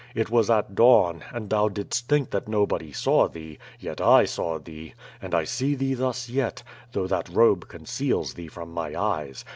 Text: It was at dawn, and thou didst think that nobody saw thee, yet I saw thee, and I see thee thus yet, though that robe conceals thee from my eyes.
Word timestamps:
It 0.15 0.31
was 0.31 0.49
at 0.49 0.73
dawn, 0.73 1.23
and 1.31 1.47
thou 1.51 1.69
didst 1.69 2.07
think 2.09 2.31
that 2.31 2.47
nobody 2.47 2.91
saw 2.91 3.27
thee, 3.27 3.59
yet 3.79 4.01
I 4.01 4.25
saw 4.25 4.57
thee, 4.57 4.95
and 5.21 5.35
I 5.35 5.43
see 5.43 5.75
thee 5.75 5.93
thus 5.93 6.27
yet, 6.27 6.63
though 6.93 7.05
that 7.05 7.29
robe 7.29 7.67
conceals 7.67 8.33
thee 8.33 8.47
from 8.47 8.73
my 8.73 8.99
eyes. 8.99 9.45